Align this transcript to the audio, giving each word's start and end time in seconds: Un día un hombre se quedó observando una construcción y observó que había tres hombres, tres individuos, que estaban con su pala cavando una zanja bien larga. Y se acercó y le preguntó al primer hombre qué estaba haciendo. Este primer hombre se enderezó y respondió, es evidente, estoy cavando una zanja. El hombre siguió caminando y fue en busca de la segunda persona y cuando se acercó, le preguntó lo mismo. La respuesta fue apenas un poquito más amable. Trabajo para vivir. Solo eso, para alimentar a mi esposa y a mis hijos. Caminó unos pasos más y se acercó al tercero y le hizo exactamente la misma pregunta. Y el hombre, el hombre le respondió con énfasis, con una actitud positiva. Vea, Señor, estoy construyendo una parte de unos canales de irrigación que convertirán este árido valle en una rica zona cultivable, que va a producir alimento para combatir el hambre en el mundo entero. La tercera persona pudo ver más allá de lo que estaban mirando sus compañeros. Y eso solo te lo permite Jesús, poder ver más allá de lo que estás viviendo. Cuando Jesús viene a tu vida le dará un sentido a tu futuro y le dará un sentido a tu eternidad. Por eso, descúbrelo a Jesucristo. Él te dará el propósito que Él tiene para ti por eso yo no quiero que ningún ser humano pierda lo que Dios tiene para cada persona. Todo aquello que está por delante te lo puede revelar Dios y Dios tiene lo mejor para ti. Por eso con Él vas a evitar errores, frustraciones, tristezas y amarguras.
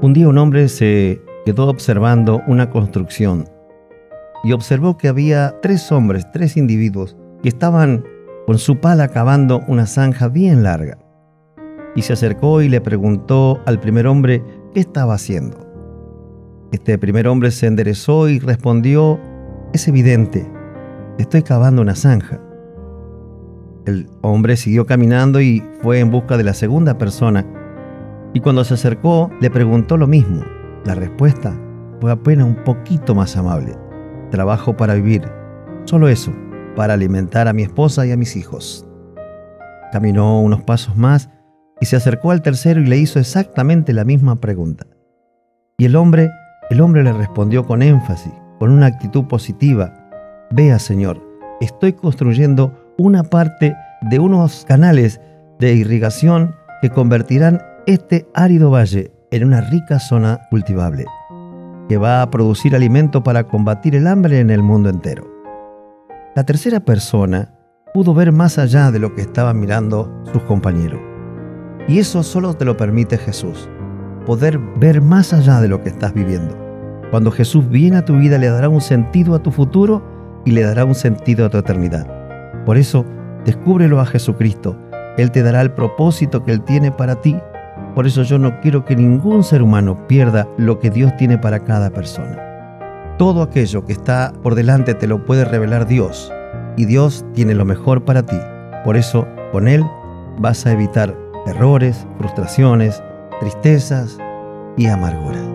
Un 0.00 0.12
día 0.12 0.28
un 0.28 0.38
hombre 0.38 0.68
se 0.68 1.20
quedó 1.44 1.68
observando 1.68 2.40
una 2.46 2.70
construcción 2.70 3.48
y 4.44 4.52
observó 4.52 4.96
que 4.96 5.08
había 5.08 5.56
tres 5.60 5.90
hombres, 5.90 6.24
tres 6.32 6.56
individuos, 6.56 7.16
que 7.42 7.48
estaban 7.48 8.04
con 8.46 8.58
su 8.58 8.78
pala 8.78 9.08
cavando 9.08 9.60
una 9.66 9.86
zanja 9.86 10.28
bien 10.28 10.62
larga. 10.62 10.98
Y 11.96 12.02
se 12.02 12.12
acercó 12.12 12.62
y 12.62 12.68
le 12.68 12.80
preguntó 12.80 13.60
al 13.66 13.80
primer 13.80 14.06
hombre 14.06 14.44
qué 14.72 14.78
estaba 14.78 15.14
haciendo. 15.14 15.66
Este 16.70 16.96
primer 16.96 17.26
hombre 17.26 17.50
se 17.50 17.66
enderezó 17.66 18.28
y 18.28 18.38
respondió, 18.38 19.18
es 19.72 19.88
evidente, 19.88 20.48
estoy 21.18 21.42
cavando 21.42 21.82
una 21.82 21.96
zanja. 21.96 22.40
El 23.84 24.08
hombre 24.20 24.56
siguió 24.56 24.86
caminando 24.86 25.40
y 25.40 25.60
fue 25.82 25.98
en 25.98 26.12
busca 26.12 26.36
de 26.36 26.44
la 26.44 26.54
segunda 26.54 26.98
persona 26.98 27.44
y 28.38 28.40
cuando 28.40 28.62
se 28.62 28.74
acercó, 28.74 29.32
le 29.40 29.50
preguntó 29.50 29.96
lo 29.96 30.06
mismo. 30.06 30.44
La 30.84 30.94
respuesta 30.94 31.60
fue 32.00 32.12
apenas 32.12 32.46
un 32.46 32.54
poquito 32.62 33.12
más 33.12 33.36
amable. 33.36 33.74
Trabajo 34.30 34.76
para 34.76 34.94
vivir. 34.94 35.28
Solo 35.86 36.06
eso, 36.06 36.32
para 36.76 36.94
alimentar 36.94 37.48
a 37.48 37.52
mi 37.52 37.64
esposa 37.64 38.06
y 38.06 38.12
a 38.12 38.16
mis 38.16 38.36
hijos. 38.36 38.86
Caminó 39.90 40.40
unos 40.40 40.62
pasos 40.62 40.96
más 40.96 41.30
y 41.80 41.86
se 41.86 41.96
acercó 41.96 42.30
al 42.30 42.40
tercero 42.40 42.80
y 42.80 42.86
le 42.86 42.98
hizo 42.98 43.18
exactamente 43.18 43.92
la 43.92 44.04
misma 44.04 44.36
pregunta. 44.36 44.86
Y 45.76 45.86
el 45.86 45.96
hombre, 45.96 46.30
el 46.70 46.80
hombre 46.80 47.02
le 47.02 47.12
respondió 47.12 47.66
con 47.66 47.82
énfasis, 47.82 48.32
con 48.60 48.70
una 48.70 48.86
actitud 48.86 49.24
positiva. 49.24 49.92
Vea, 50.52 50.78
Señor, 50.78 51.20
estoy 51.60 51.92
construyendo 51.92 52.72
una 52.98 53.24
parte 53.24 53.74
de 54.02 54.20
unos 54.20 54.64
canales 54.64 55.20
de 55.58 55.74
irrigación 55.74 56.54
que 56.80 56.90
convertirán 56.90 57.60
este 57.88 58.28
árido 58.34 58.70
valle 58.70 59.10
en 59.30 59.44
una 59.44 59.62
rica 59.62 59.98
zona 59.98 60.40
cultivable, 60.50 61.06
que 61.88 61.96
va 61.96 62.20
a 62.20 62.30
producir 62.30 62.76
alimento 62.76 63.22
para 63.22 63.44
combatir 63.44 63.96
el 63.96 64.06
hambre 64.06 64.40
en 64.40 64.50
el 64.50 64.62
mundo 64.62 64.90
entero. 64.90 65.26
La 66.36 66.44
tercera 66.44 66.80
persona 66.80 67.54
pudo 67.94 68.12
ver 68.12 68.30
más 68.30 68.58
allá 68.58 68.90
de 68.90 68.98
lo 68.98 69.14
que 69.14 69.22
estaban 69.22 69.58
mirando 69.58 70.22
sus 70.30 70.42
compañeros. 70.42 71.00
Y 71.88 71.98
eso 71.98 72.22
solo 72.22 72.52
te 72.52 72.66
lo 72.66 72.76
permite 72.76 73.16
Jesús, 73.16 73.70
poder 74.26 74.58
ver 74.58 75.00
más 75.00 75.32
allá 75.32 75.58
de 75.62 75.68
lo 75.68 75.82
que 75.82 75.88
estás 75.88 76.12
viviendo. 76.12 76.58
Cuando 77.10 77.30
Jesús 77.30 77.70
viene 77.70 77.96
a 77.96 78.04
tu 78.04 78.18
vida 78.18 78.36
le 78.36 78.50
dará 78.50 78.68
un 78.68 78.82
sentido 78.82 79.34
a 79.34 79.42
tu 79.42 79.50
futuro 79.50 80.42
y 80.44 80.50
le 80.50 80.60
dará 80.60 80.84
un 80.84 80.94
sentido 80.94 81.46
a 81.46 81.48
tu 81.48 81.56
eternidad. 81.56 82.06
Por 82.66 82.76
eso, 82.76 83.06
descúbrelo 83.46 83.98
a 83.98 84.04
Jesucristo. 84.04 84.76
Él 85.16 85.30
te 85.30 85.42
dará 85.42 85.62
el 85.62 85.72
propósito 85.72 86.44
que 86.44 86.52
Él 86.52 86.60
tiene 86.60 86.92
para 86.92 87.22
ti 87.22 87.34
por 87.98 88.06
eso 88.06 88.22
yo 88.22 88.38
no 88.38 88.60
quiero 88.60 88.84
que 88.84 88.94
ningún 88.94 89.42
ser 89.42 89.60
humano 89.60 90.06
pierda 90.06 90.46
lo 90.56 90.78
que 90.78 90.88
Dios 90.88 91.16
tiene 91.16 91.36
para 91.36 91.64
cada 91.64 91.90
persona. 91.90 93.16
Todo 93.18 93.42
aquello 93.42 93.84
que 93.84 93.92
está 93.92 94.32
por 94.40 94.54
delante 94.54 94.94
te 94.94 95.08
lo 95.08 95.26
puede 95.26 95.44
revelar 95.44 95.84
Dios 95.84 96.32
y 96.76 96.84
Dios 96.84 97.26
tiene 97.34 97.54
lo 97.54 97.64
mejor 97.64 98.04
para 98.04 98.22
ti. 98.22 98.38
Por 98.84 98.96
eso 98.96 99.26
con 99.50 99.66
Él 99.66 99.84
vas 100.38 100.64
a 100.64 100.70
evitar 100.70 101.12
errores, 101.48 102.06
frustraciones, 102.18 103.02
tristezas 103.40 104.16
y 104.76 104.86
amarguras. 104.86 105.47